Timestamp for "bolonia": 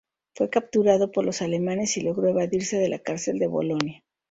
3.45-4.01